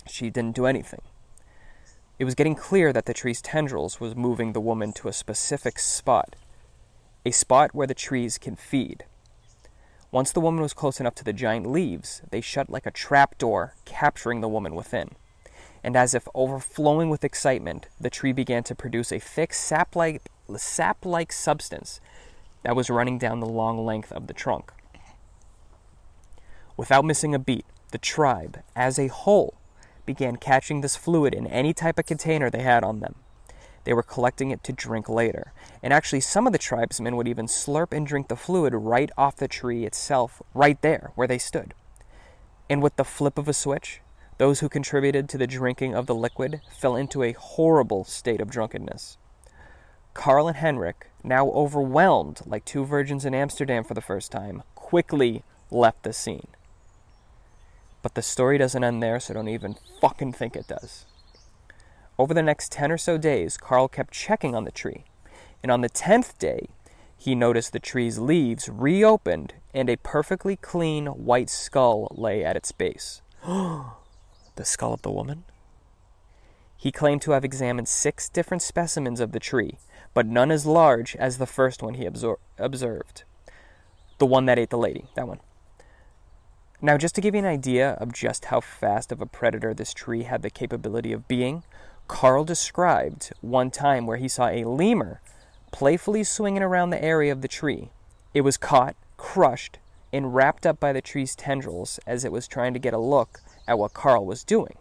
She 0.08 0.30
didn't 0.30 0.56
do 0.56 0.66
anything. 0.66 1.02
It 2.20 2.26
was 2.26 2.34
getting 2.34 2.54
clear 2.54 2.92
that 2.92 3.06
the 3.06 3.14
tree's 3.14 3.40
tendrils 3.40 3.98
was 3.98 4.14
moving 4.14 4.52
the 4.52 4.60
woman 4.60 4.92
to 4.92 5.08
a 5.08 5.12
specific 5.12 5.78
spot 5.78 6.36
a 7.24 7.30
spot 7.30 7.74
where 7.74 7.86
the 7.86 7.94
trees 7.94 8.36
can 8.36 8.56
feed. 8.56 9.04
Once 10.10 10.30
the 10.30 10.40
woman 10.40 10.60
was 10.60 10.74
close 10.74 11.00
enough 11.00 11.14
to 11.14 11.24
the 11.24 11.32
giant 11.32 11.66
leaves, 11.66 12.20
they 12.30 12.42
shut 12.42 12.68
like 12.68 12.84
a 12.84 12.90
trap 12.90 13.38
door, 13.38 13.74
capturing 13.86 14.42
the 14.42 14.48
woman 14.48 14.74
within. 14.74 15.10
And 15.82 15.96
as 15.96 16.14
if 16.14 16.28
overflowing 16.34 17.08
with 17.08 17.24
excitement, 17.24 17.88
the 17.98 18.10
tree 18.10 18.32
began 18.32 18.64
to 18.64 18.74
produce 18.74 19.12
a 19.12 19.18
thick 19.18 19.54
sap 19.54 19.96
like 19.96 20.22
sap 20.56 21.06
like 21.06 21.32
substance 21.32 22.00
that 22.64 22.76
was 22.76 22.90
running 22.90 23.18
down 23.18 23.40
the 23.40 23.46
long 23.46 23.82
length 23.84 24.12
of 24.12 24.26
the 24.26 24.34
trunk. 24.34 24.72
Without 26.76 27.04
missing 27.04 27.34
a 27.34 27.38
beat, 27.38 27.64
the 27.92 27.98
tribe, 27.98 28.62
as 28.76 28.98
a 28.98 29.08
whole, 29.08 29.59
began 30.06 30.36
catching 30.36 30.80
this 30.80 30.96
fluid 30.96 31.34
in 31.34 31.46
any 31.46 31.72
type 31.72 31.98
of 31.98 32.06
container 32.06 32.50
they 32.50 32.62
had 32.62 32.84
on 32.84 33.00
them. 33.00 33.16
They 33.84 33.92
were 33.92 34.02
collecting 34.02 34.50
it 34.50 34.62
to 34.64 34.72
drink 34.72 35.08
later. 35.08 35.52
And 35.82 35.92
actually, 35.92 36.20
some 36.20 36.46
of 36.46 36.52
the 36.52 36.58
tribesmen 36.58 37.16
would 37.16 37.28
even 37.28 37.46
slurp 37.46 37.92
and 37.92 38.06
drink 38.06 38.28
the 38.28 38.36
fluid 38.36 38.74
right 38.74 39.10
off 39.16 39.36
the 39.36 39.48
tree 39.48 39.84
itself, 39.84 40.42
right 40.54 40.80
there 40.82 41.12
where 41.14 41.28
they 41.28 41.38
stood. 41.38 41.74
And 42.68 42.82
with 42.82 42.96
the 42.96 43.04
flip 43.04 43.38
of 43.38 43.48
a 43.48 43.52
switch, 43.52 44.00
those 44.38 44.60
who 44.60 44.68
contributed 44.68 45.28
to 45.28 45.38
the 45.38 45.46
drinking 45.46 45.94
of 45.94 46.06
the 46.06 46.14
liquid 46.14 46.60
fell 46.78 46.96
into 46.96 47.22
a 47.22 47.32
horrible 47.32 48.04
state 48.04 48.40
of 48.40 48.50
drunkenness. 48.50 49.18
Carl 50.14 50.48
and 50.48 50.56
Henrik, 50.56 51.10
now 51.22 51.48
overwhelmed 51.50 52.40
like 52.46 52.64
two 52.64 52.84
virgins 52.84 53.24
in 53.24 53.34
Amsterdam 53.34 53.84
for 53.84 53.94
the 53.94 54.00
first 54.00 54.32
time, 54.32 54.62
quickly 54.74 55.42
left 55.70 56.02
the 56.02 56.12
scene. 56.12 56.48
But 58.02 58.14
the 58.14 58.22
story 58.22 58.58
doesn't 58.58 58.82
end 58.82 59.02
there, 59.02 59.20
so 59.20 59.34
don't 59.34 59.48
even 59.48 59.76
fucking 60.00 60.32
think 60.32 60.56
it 60.56 60.66
does. 60.66 61.06
Over 62.18 62.34
the 62.34 62.42
next 62.42 62.72
10 62.72 62.92
or 62.92 62.98
so 62.98 63.18
days, 63.18 63.56
Carl 63.56 63.88
kept 63.88 64.12
checking 64.12 64.54
on 64.54 64.64
the 64.64 64.70
tree. 64.70 65.04
And 65.62 65.70
on 65.70 65.80
the 65.80 65.88
10th 65.88 66.38
day, 66.38 66.68
he 67.16 67.34
noticed 67.34 67.72
the 67.72 67.78
tree's 67.78 68.18
leaves 68.18 68.68
reopened 68.68 69.54
and 69.74 69.90
a 69.90 69.96
perfectly 69.96 70.56
clean 70.56 71.06
white 71.06 71.50
skull 71.50 72.08
lay 72.10 72.44
at 72.44 72.56
its 72.56 72.72
base. 72.72 73.20
the 73.44 74.64
skull 74.64 74.94
of 74.94 75.02
the 75.02 75.10
woman? 75.10 75.44
He 76.76 76.90
claimed 76.90 77.20
to 77.22 77.32
have 77.32 77.44
examined 77.44 77.88
six 77.88 78.30
different 78.30 78.62
specimens 78.62 79.20
of 79.20 79.32
the 79.32 79.38
tree, 79.38 79.78
but 80.14 80.26
none 80.26 80.50
as 80.50 80.64
large 80.64 81.14
as 81.16 81.36
the 81.36 81.46
first 81.46 81.82
one 81.82 81.94
he 81.94 82.04
absor- 82.04 82.38
observed. 82.58 83.24
The 84.16 84.26
one 84.26 84.46
that 84.46 84.58
ate 84.58 84.70
the 84.70 84.78
lady, 84.78 85.04
that 85.14 85.28
one. 85.28 85.40
Now, 86.82 86.96
just 86.96 87.14
to 87.16 87.20
give 87.20 87.34
you 87.34 87.40
an 87.40 87.46
idea 87.46 87.90
of 88.00 88.12
just 88.12 88.46
how 88.46 88.60
fast 88.60 89.12
of 89.12 89.20
a 89.20 89.26
predator 89.26 89.74
this 89.74 89.92
tree 89.92 90.22
had 90.22 90.40
the 90.40 90.48
capability 90.48 91.12
of 91.12 91.28
being, 91.28 91.62
Carl 92.08 92.44
described 92.44 93.32
one 93.42 93.70
time 93.70 94.06
where 94.06 94.16
he 94.16 94.28
saw 94.28 94.48
a 94.48 94.64
lemur 94.64 95.20
playfully 95.72 96.24
swinging 96.24 96.62
around 96.62 96.90
the 96.90 97.04
area 97.04 97.32
of 97.32 97.42
the 97.42 97.48
tree. 97.48 97.90
It 98.32 98.40
was 98.40 98.56
caught, 98.56 98.96
crushed, 99.18 99.78
and 100.10 100.34
wrapped 100.34 100.66
up 100.66 100.80
by 100.80 100.92
the 100.92 101.02
tree's 101.02 101.36
tendrils 101.36 102.00
as 102.06 102.24
it 102.24 102.32
was 102.32 102.48
trying 102.48 102.72
to 102.72 102.80
get 102.80 102.94
a 102.94 102.98
look 102.98 103.40
at 103.68 103.78
what 103.78 103.92
Carl 103.92 104.24
was 104.24 104.42
doing. 104.42 104.76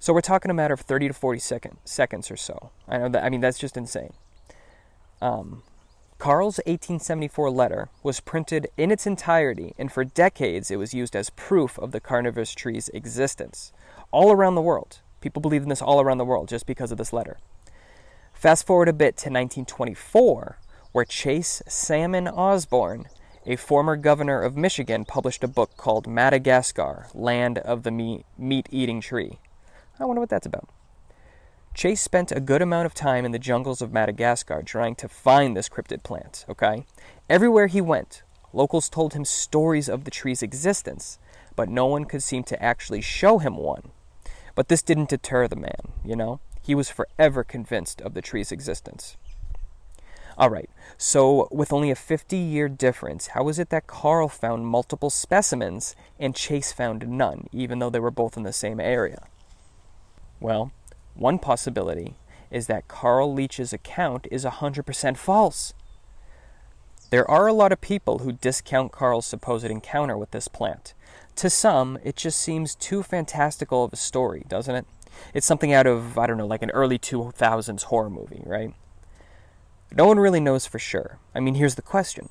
So 0.00 0.12
we're 0.12 0.22
talking 0.22 0.50
a 0.50 0.54
matter 0.54 0.74
of 0.74 0.80
30 0.80 1.08
to 1.08 1.14
40 1.14 1.38
second, 1.38 1.76
seconds 1.84 2.30
or 2.30 2.36
so. 2.36 2.70
I 2.88 2.98
know 2.98 3.10
that, 3.10 3.24
I 3.24 3.28
mean, 3.28 3.40
that's 3.40 3.58
just 3.58 3.76
insane. 3.76 4.14
Um, 5.20 5.62
Carl's 6.24 6.56
1874 6.60 7.50
letter 7.50 7.90
was 8.02 8.20
printed 8.20 8.68
in 8.78 8.90
its 8.90 9.06
entirety, 9.06 9.74
and 9.76 9.92
for 9.92 10.04
decades 10.04 10.70
it 10.70 10.78
was 10.78 10.94
used 10.94 11.14
as 11.14 11.28
proof 11.28 11.78
of 11.78 11.92
the 11.92 12.00
carnivorous 12.00 12.54
tree's 12.54 12.88
existence 12.94 13.74
all 14.10 14.32
around 14.32 14.54
the 14.54 14.62
world. 14.62 15.00
People 15.20 15.42
believe 15.42 15.64
in 15.64 15.68
this 15.68 15.82
all 15.82 16.00
around 16.00 16.16
the 16.16 16.24
world 16.24 16.48
just 16.48 16.64
because 16.64 16.90
of 16.90 16.96
this 16.96 17.12
letter. 17.12 17.36
Fast 18.32 18.66
forward 18.66 18.88
a 18.88 18.94
bit 18.94 19.18
to 19.18 19.28
1924, 19.28 20.56
where 20.92 21.04
Chase 21.04 21.60
Salmon 21.68 22.26
Osborn, 22.26 23.04
a 23.44 23.56
former 23.56 23.94
governor 23.94 24.40
of 24.40 24.56
Michigan, 24.56 25.04
published 25.04 25.44
a 25.44 25.46
book 25.46 25.76
called 25.76 26.06
Madagascar 26.06 27.08
Land 27.12 27.58
of 27.58 27.82
the 27.82 27.90
Meat 28.38 28.66
Eating 28.70 29.02
Tree. 29.02 29.40
I 30.00 30.06
wonder 30.06 30.20
what 30.20 30.30
that's 30.30 30.46
about. 30.46 30.70
Chase 31.74 32.00
spent 32.00 32.30
a 32.30 32.38
good 32.38 32.62
amount 32.62 32.86
of 32.86 32.94
time 32.94 33.24
in 33.24 33.32
the 33.32 33.38
jungles 33.38 33.82
of 33.82 33.92
Madagascar 33.92 34.62
trying 34.62 34.94
to 34.94 35.08
find 35.08 35.56
this 35.56 35.68
cryptid 35.68 36.04
plant, 36.04 36.44
okay? 36.48 36.86
Everywhere 37.28 37.66
he 37.66 37.80
went, 37.80 38.22
locals 38.52 38.88
told 38.88 39.12
him 39.12 39.24
stories 39.24 39.88
of 39.88 40.04
the 40.04 40.10
tree's 40.10 40.40
existence, 40.40 41.18
but 41.56 41.68
no 41.68 41.86
one 41.86 42.04
could 42.04 42.22
seem 42.22 42.44
to 42.44 42.62
actually 42.62 43.00
show 43.00 43.38
him 43.38 43.56
one. 43.56 43.90
But 44.54 44.68
this 44.68 44.82
didn't 44.82 45.08
deter 45.08 45.48
the 45.48 45.56
man, 45.56 45.92
you 46.04 46.14
know? 46.14 46.38
He 46.62 46.76
was 46.76 46.90
forever 46.90 47.42
convinced 47.42 48.00
of 48.00 48.14
the 48.14 48.22
tree's 48.22 48.52
existence. 48.52 49.16
All 50.38 50.50
right, 50.50 50.70
so 50.96 51.48
with 51.50 51.72
only 51.72 51.90
a 51.90 51.96
50 51.96 52.36
year 52.36 52.68
difference, 52.68 53.28
how 53.28 53.48
is 53.48 53.58
it 53.58 53.70
that 53.70 53.88
Carl 53.88 54.28
found 54.28 54.68
multiple 54.68 55.10
specimens 55.10 55.96
and 56.20 56.36
Chase 56.36 56.72
found 56.72 57.08
none, 57.08 57.48
even 57.50 57.80
though 57.80 57.90
they 57.90 58.00
were 58.00 58.12
both 58.12 58.36
in 58.36 58.44
the 58.44 58.52
same 58.52 58.78
area? 58.78 59.26
Well, 60.40 60.72
one 61.14 61.38
possibility 61.38 62.14
is 62.50 62.66
that 62.66 62.88
Carl 62.88 63.32
Leach's 63.32 63.72
account 63.72 64.26
is 64.30 64.44
100% 64.44 65.16
false. 65.16 65.74
There 67.10 67.28
are 67.30 67.46
a 67.46 67.52
lot 67.52 67.72
of 67.72 67.80
people 67.80 68.18
who 68.18 68.32
discount 68.32 68.92
Carl's 68.92 69.26
supposed 69.26 69.64
encounter 69.64 70.16
with 70.16 70.30
this 70.30 70.48
plant, 70.48 70.94
to 71.36 71.50
some, 71.50 71.98
it 72.04 72.16
just 72.16 72.40
seems 72.40 72.74
too 72.74 73.02
fantastical 73.02 73.84
of 73.84 73.92
a 73.92 73.96
story, 73.96 74.44
doesn't 74.48 74.74
it? 74.74 74.86
It's 75.32 75.46
something 75.46 75.72
out 75.72 75.86
of, 75.86 76.18
I 76.18 76.26
don't 76.26 76.38
know, 76.38 76.46
like 76.46 76.62
an 76.62 76.70
early 76.70 76.98
2000s 76.98 77.84
horror 77.84 78.10
movie, 78.10 78.42
right? 78.44 78.72
No 79.92 80.06
one 80.06 80.18
really 80.18 80.40
knows 80.40 80.66
for 80.66 80.78
sure. 80.78 81.18
I 81.34 81.40
mean, 81.40 81.54
here's 81.54 81.74
the 81.74 81.82
question 81.82 82.28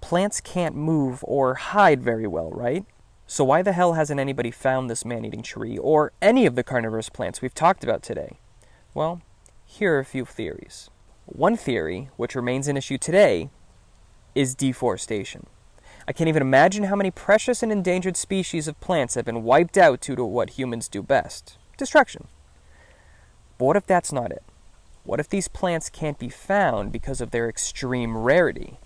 plants 0.00 0.40
can't 0.40 0.76
move 0.76 1.24
or 1.26 1.54
hide 1.54 2.02
very 2.02 2.26
well, 2.26 2.50
right? 2.50 2.84
So, 3.26 3.42
why 3.42 3.62
the 3.62 3.72
hell 3.72 3.94
hasn't 3.94 4.20
anybody 4.20 4.50
found 4.50 4.88
this 4.88 5.04
man 5.04 5.24
eating 5.24 5.42
tree 5.42 5.78
or 5.78 6.12
any 6.20 6.44
of 6.44 6.56
the 6.56 6.62
carnivorous 6.62 7.08
plants 7.08 7.40
we've 7.40 7.54
talked 7.54 7.82
about 7.82 8.02
today? 8.02 8.38
Well, 8.92 9.22
here 9.64 9.96
are 9.96 10.00
a 10.00 10.04
few 10.04 10.24
theories. 10.24 10.90
One 11.24 11.56
theory, 11.56 12.10
which 12.16 12.34
remains 12.34 12.68
an 12.68 12.76
issue 12.76 12.98
today, 12.98 13.48
is 14.34 14.54
deforestation. 14.54 15.46
I 16.06 16.12
can't 16.12 16.28
even 16.28 16.42
imagine 16.42 16.84
how 16.84 16.96
many 16.96 17.10
precious 17.10 17.62
and 17.62 17.72
endangered 17.72 18.16
species 18.16 18.68
of 18.68 18.78
plants 18.80 19.14
have 19.14 19.24
been 19.24 19.42
wiped 19.42 19.78
out 19.78 20.00
due 20.02 20.16
to 20.16 20.24
what 20.24 20.50
humans 20.50 20.86
do 20.86 21.02
best 21.02 21.56
destruction. 21.78 22.28
But 23.56 23.64
what 23.64 23.76
if 23.76 23.86
that's 23.86 24.12
not 24.12 24.32
it? 24.32 24.42
What 25.04 25.18
if 25.18 25.28
these 25.28 25.48
plants 25.48 25.88
can't 25.88 26.18
be 26.18 26.28
found 26.28 26.92
because 26.92 27.22
of 27.22 27.30
their 27.30 27.48
extreme 27.48 28.18
rarity? 28.18 28.78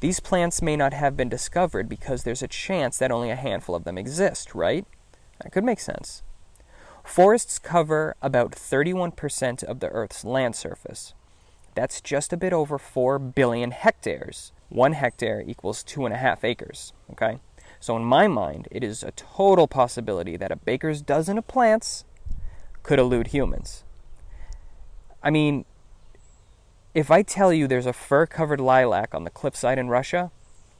These 0.00 0.20
plants 0.20 0.62
may 0.62 0.76
not 0.76 0.92
have 0.92 1.16
been 1.16 1.28
discovered 1.28 1.88
because 1.88 2.22
there's 2.22 2.42
a 2.42 2.48
chance 2.48 2.98
that 2.98 3.10
only 3.10 3.30
a 3.30 3.36
handful 3.36 3.74
of 3.74 3.84
them 3.84 3.98
exist, 3.98 4.54
right? 4.54 4.86
That 5.42 5.50
could 5.50 5.64
make 5.64 5.80
sense. 5.80 6.22
Forests 7.04 7.58
cover 7.58 8.14
about 8.22 8.52
31% 8.52 9.64
of 9.64 9.80
the 9.80 9.88
Earth's 9.88 10.24
land 10.24 10.54
surface. 10.54 11.14
That's 11.74 12.00
just 12.00 12.32
a 12.32 12.36
bit 12.36 12.52
over 12.52 12.78
4 12.78 13.18
billion 13.18 13.70
hectares. 13.72 14.52
One 14.68 14.92
hectare 14.92 15.42
equals 15.44 15.82
two 15.82 16.04
and 16.04 16.14
a 16.14 16.18
half 16.18 16.44
acres, 16.44 16.92
okay? 17.10 17.38
So, 17.80 17.96
in 17.96 18.04
my 18.04 18.28
mind, 18.28 18.68
it 18.70 18.84
is 18.84 19.02
a 19.02 19.12
total 19.12 19.66
possibility 19.66 20.36
that 20.36 20.52
a 20.52 20.56
baker's 20.56 21.00
dozen 21.00 21.38
of 21.38 21.48
plants 21.48 22.04
could 22.82 22.98
elude 22.98 23.28
humans. 23.28 23.84
I 25.22 25.30
mean, 25.30 25.64
if 26.94 27.10
I 27.10 27.22
tell 27.22 27.52
you 27.52 27.66
there's 27.66 27.86
a 27.86 27.92
fur 27.92 28.26
covered 28.26 28.60
lilac 28.60 29.14
on 29.14 29.24
the 29.24 29.30
cliffside 29.30 29.78
in 29.78 29.88
Russia, 29.88 30.30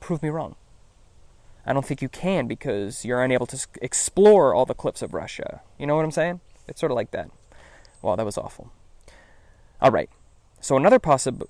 prove 0.00 0.22
me 0.22 0.28
wrong. 0.28 0.56
I 1.66 1.72
don't 1.72 1.84
think 1.84 2.00
you 2.00 2.08
can 2.08 2.46
because 2.46 3.04
you're 3.04 3.22
unable 3.22 3.46
to 3.46 3.66
explore 3.82 4.54
all 4.54 4.64
the 4.64 4.74
cliffs 4.74 5.02
of 5.02 5.12
Russia. 5.12 5.60
You 5.78 5.86
know 5.86 5.96
what 5.96 6.04
I'm 6.04 6.10
saying? 6.10 6.40
It's 6.66 6.80
sort 6.80 6.92
of 6.92 6.96
like 6.96 7.10
that. 7.10 7.30
Wow, 8.00 8.16
that 8.16 8.24
was 8.24 8.38
awful. 8.38 8.72
All 9.80 9.90
right. 9.90 10.08
So 10.60 10.76
another 10.76 10.98
possible 10.98 11.48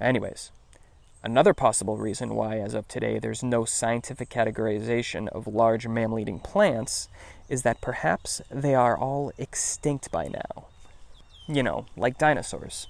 Anyways, 0.00 0.50
another 1.22 1.52
possible 1.52 1.98
reason 1.98 2.34
why 2.34 2.58
as 2.58 2.72
of 2.72 2.88
today 2.88 3.18
there's 3.18 3.42
no 3.42 3.66
scientific 3.66 4.30
categorization 4.30 5.28
of 5.28 5.46
large 5.46 5.86
mammal-eating 5.86 6.38
plants 6.40 7.08
is 7.50 7.62
that 7.62 7.82
perhaps 7.82 8.40
they 8.50 8.74
are 8.74 8.96
all 8.96 9.30
extinct 9.36 10.10
by 10.10 10.28
now. 10.28 10.66
You 11.52 11.64
know, 11.64 11.86
like 11.96 12.16
dinosaurs. 12.16 12.86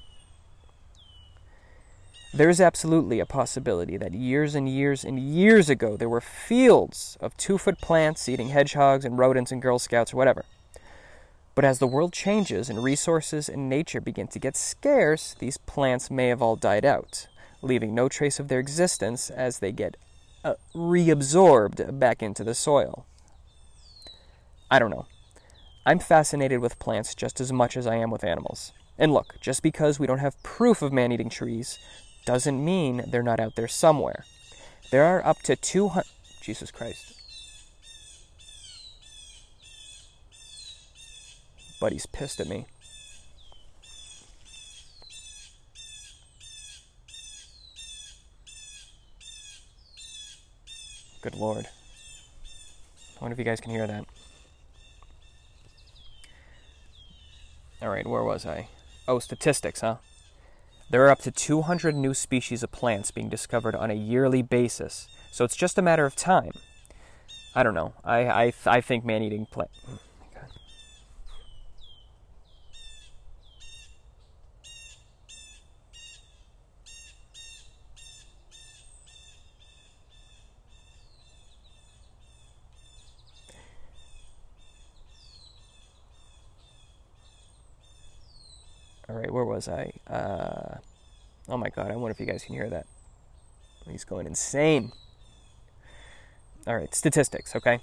There's 2.35 2.61
absolutely 2.61 3.19
a 3.19 3.27
possibility 3.27 3.97
that 3.97 4.13
years 4.13 4.55
and 4.55 4.69
years 4.69 5.03
and 5.03 5.19
years 5.19 5.71
ago 5.71 5.97
there 5.97 6.09
were 6.09 6.21
fields 6.21 7.17
of 7.21 7.37
two 7.39 7.57
foot 7.57 7.81
plants 7.81 8.29
eating 8.29 8.51
hedgehogs 8.51 9.05
and 9.07 9.19
rodents 9.19 9.51
and 9.51 9.63
Girl 9.63 9.79
Scouts 9.79 10.13
or 10.13 10.19
whatever. 10.19 10.45
But 11.55 11.65
as 11.65 11.79
the 11.79 11.87
world 11.87 12.13
changes 12.13 12.69
and 12.69 12.85
resources 12.85 13.49
and 13.49 13.69
nature 13.69 14.01
begin 14.01 14.29
to 14.29 14.39
get 14.39 14.57
scarce, 14.57 15.35
these 15.39 15.57
plants 15.57 16.11
may 16.11 16.29
have 16.29 16.43
all 16.43 16.55
died 16.55 16.85
out, 16.85 17.29
leaving 17.63 17.95
no 17.95 18.09
trace 18.09 18.39
of 18.39 18.49
their 18.49 18.61
existence 18.61 19.31
as 19.31 19.59
they 19.59 19.73
get 19.73 19.97
uh, 20.45 20.55
reabsorbed 20.75 21.99
back 21.99 22.23
into 22.23 22.45
the 22.45 22.55
soil. 22.55 23.07
I 24.71 24.79
don't 24.79 24.91
know. 24.91 25.07
I'm 25.87 25.99
fascinated 25.99 26.61
with 26.61 26.79
plants 26.79 27.15
just 27.15 27.41
as 27.41 27.53
much 27.53 27.77
as 27.77 27.87
I 27.87 27.97
am 27.97 28.11
with 28.11 28.25
animals. 28.25 28.73
And 28.99 29.15
look, 29.15 29.37
just 29.41 29.63
because 29.63 29.99
we 29.99 30.07
don't 30.07 30.19
have 30.19 30.43
proof 30.43 30.83
of 30.83 30.93
man 30.93 31.11
eating 31.11 31.31
trees 31.31 31.79
doesn't 32.27 32.63
mean 32.63 33.05
they're 33.09 33.23
not 33.23 33.41
out 33.41 33.57
there 33.57 33.69
somewhere. 33.69 34.25
There 34.91 35.05
are 35.05 35.25
up 35.25 35.41
to 35.43 35.57
200. 35.57 36.05
Jesus 36.41 36.71
Christ. 36.71 37.15
Buddy's 41.81 42.07
pissed 42.07 42.41
at 42.41 42.49
me. 42.49 42.67
Good 51.23 51.35
lord. 51.37 51.67
I 51.67 53.21
wonder 53.23 53.35
if 53.35 53.39
you 53.39 53.45
guys 53.45 53.61
can 53.61 53.71
hear 53.71 53.87
that. 53.87 54.07
Alright, 57.83 58.07
where 58.07 58.23
was 58.23 58.45
I? 58.45 58.69
Oh, 59.09 59.19
statistics, 59.21 59.81
huh? 59.81 59.97
There 60.91 61.03
are 61.07 61.11
up 61.11 61.21
to 61.21 61.31
200 61.31 61.95
new 61.95 62.13
species 62.13 62.63
of 62.63 62.71
plants 62.71 63.11
being 63.11 63.31
discovered 63.31 63.75
on 63.75 63.91
a 63.91 63.95
yearly 63.95 64.43
basis, 64.43 65.09
so 65.31 65.45
it's 65.45 65.57
just 65.57 65.79
a 65.79 65.83
matter 65.83 66.05
of 66.05 66.15
time. 66.15 66.53
I 67.55 67.63
don't 67.63 67.75
know. 67.75 67.95
I, 68.05 68.27
I, 68.27 68.53
I 68.67 68.81
think 68.83 69.05
man 69.05 69.23
eating 69.23 69.47
plant. 69.47 69.71
Hmm. 69.87 69.97
All 89.11 89.17
right, 89.17 89.31
where 89.31 89.45
was 89.61 89.69
I? 89.69 89.93
Uh, 90.11 90.79
oh 91.47 91.59
my 91.59 91.69
god, 91.69 91.91
I 91.91 91.97
wonder 91.97 92.13
if 92.13 92.21
you 92.21 92.25
guys 92.25 92.45
can 92.45 92.55
hear 92.55 92.71
that. 92.71 92.87
He's 93.87 94.05
going 94.05 94.27
insane. 94.27 94.93
All 96.67 96.77
right, 96.77 96.95
statistics, 96.95 97.55
okay? 97.55 97.81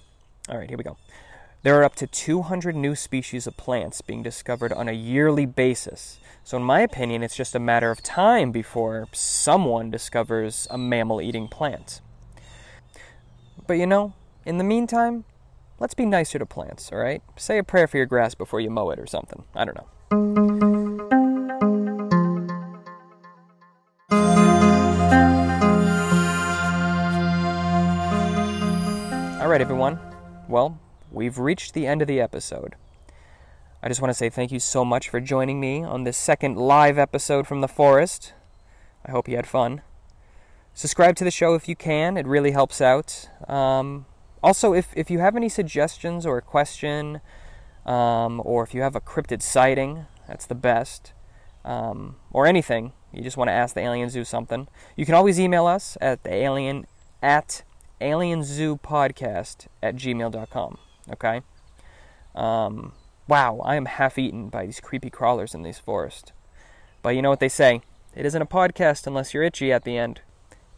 All 0.50 0.58
right, 0.58 0.68
here 0.68 0.78
we 0.78 0.84
go. 0.84 0.98
There 1.62 1.80
are 1.80 1.84
up 1.84 1.96
to 1.98 2.08
200 2.08 2.76
new 2.76 2.96
species 2.96 3.46
of 3.46 3.58
plants 3.58 4.02
being 4.02 4.24
discovered 4.24 4.74
on 4.74 4.88
a 4.88 4.92
yearly 4.92 5.46
basis. 5.46 6.20
So, 6.44 6.58
in 6.58 6.64
my 6.64 6.82
opinion, 6.82 7.22
it's 7.22 7.36
just 7.36 7.54
a 7.54 7.60
matter 7.60 7.92
of 7.92 8.02
time 8.02 8.52
before 8.52 9.08
someone 9.12 9.92
discovers 9.92 10.68
a 10.72 10.80
mammal 10.80 11.22
eating 11.22 11.48
plant. 11.48 12.02
But 13.68 13.74
you 13.74 13.86
know, 13.86 14.14
in 14.46 14.58
the 14.58 14.64
meantime, 14.64 15.26
let's 15.80 15.94
be 15.94 16.08
nicer 16.08 16.40
to 16.40 16.46
plants, 16.48 16.92
all 16.92 16.98
right? 16.98 17.22
Say 17.36 17.60
a 17.60 17.64
prayer 17.64 17.88
for 17.88 17.98
your 17.98 18.08
grass 18.08 18.34
before 18.34 18.62
you 18.62 18.72
mow 18.72 18.90
it 18.90 18.98
or 18.98 19.06
something. 19.06 19.44
I 19.54 19.66
don't 19.66 19.78
know. 19.78 20.77
Right, 29.58 29.62
everyone. 29.64 30.00
Well, 30.48 30.80
we've 31.12 31.40
reached 31.40 31.74
the 31.74 31.88
end 31.88 32.04
of 32.04 32.08
the 32.08 32.22
episode. 32.22 32.76
I 33.82 33.88
just 33.88 34.00
want 34.00 34.12
to 34.12 34.14
say 34.14 34.30
thank 34.30 34.52
you 34.52 34.60
so 34.60 34.86
much 34.86 35.10
for 35.10 35.20
joining 35.20 35.60
me 35.60 35.84
on 35.84 36.04
this 36.04 36.16
second 36.16 36.58
live 36.58 37.00
episode 37.00 37.48
from 37.48 37.62
the 37.62 37.68
forest. 37.68 38.34
I 39.04 39.10
hope 39.10 39.28
you 39.28 39.36
had 39.36 39.48
fun. 39.48 39.82
Subscribe 40.76 41.16
to 41.16 41.24
the 41.24 41.32
show 41.32 41.56
if 41.56 41.68
you 41.68 41.76
can, 41.76 42.18
it 42.18 42.28
really 42.28 42.52
helps 42.52 42.82
out. 42.82 43.30
Um, 43.48 44.06
also, 44.44 44.76
if, 44.76 44.94
if 44.96 45.10
you 45.10 45.18
have 45.18 45.36
any 45.36 45.50
suggestions 45.50 46.24
or 46.24 46.38
a 46.38 46.44
question, 46.44 47.20
um, 47.84 48.44
or 48.46 48.62
if 48.62 48.76
you 48.76 48.84
have 48.84 48.96
a 48.96 49.02
cryptid 49.02 49.42
sighting, 49.42 50.06
that's 50.28 50.46
the 50.46 50.54
best, 50.54 51.14
um, 51.66 52.18
or 52.30 52.46
anything, 52.46 52.94
you 53.12 53.24
just 53.24 53.38
want 53.38 53.48
to 53.48 53.54
ask 53.54 53.74
the 53.74 53.82
Alien 53.82 54.12
Zoo 54.12 54.24
something, 54.24 54.68
you 54.96 55.04
can 55.04 55.16
always 55.16 55.40
email 55.40 55.66
us 55.66 55.98
at 56.00 56.24
the 56.24 56.32
alien 56.32 56.86
at 57.24 57.64
alienzoopodcast 58.02 59.68
at 59.82 59.96
gmail.com. 59.96 60.78
Okay? 61.12 61.42
Um, 62.36 62.94
wow, 63.28 63.62
I 63.64 63.76
am 63.76 63.86
half 63.86 64.18
eaten 64.18 64.50
by 64.50 64.66
these 64.66 64.80
creepy 64.80 65.10
crawlers 65.10 65.54
in 65.54 65.64
this 65.64 65.80
forest. 65.80 66.34
But 67.02 67.16
you 67.16 67.22
know 67.22 67.30
what 67.30 67.40
they 67.40 67.50
say 67.50 67.82
it 68.16 68.26
isn't 68.26 68.42
a 68.42 68.46
podcast 68.46 69.06
unless 69.08 69.34
you're 69.34 69.44
itchy 69.44 69.72
at 69.72 69.84
the 69.84 69.98
end. 69.98 70.22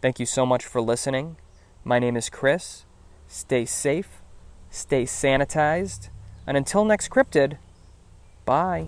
Thank 0.01 0.19
you 0.19 0.25
so 0.25 0.45
much 0.45 0.65
for 0.65 0.81
listening. 0.81 1.37
My 1.83 1.99
name 1.99 2.17
is 2.17 2.29
Chris. 2.29 2.85
Stay 3.27 3.65
safe, 3.65 4.21
stay 4.69 5.03
sanitized, 5.03 6.09
and 6.47 6.57
until 6.57 6.83
next 6.83 7.09
cryptid, 7.09 7.57
bye. 8.45 8.87